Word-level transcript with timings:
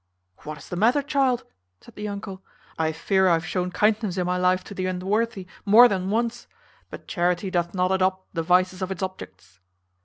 "What 0.39 0.57
is 0.57 0.67
the 0.67 0.75
matter, 0.75 1.03
child?" 1.03 1.43
said 1.79 1.93
the 1.93 2.07
uncle. 2.07 2.41
"I 2.75 2.91
fear 2.91 3.27
I 3.27 3.33
have 3.33 3.45
shewn 3.45 3.69
kindness 3.69 4.17
in 4.17 4.25
my 4.25 4.35
life 4.37 4.63
to 4.63 4.73
the 4.73 4.87
unworthy 4.87 5.45
more 5.63 5.87
than 5.87 6.09
once. 6.09 6.47
But 6.89 7.07
charity 7.07 7.51
doth 7.51 7.75
not 7.75 7.91
adopt 7.91 8.33
the 8.33 8.41
vices 8.41 8.81
of 8.81 8.89
its 8.89 9.03
objects." 9.03 9.59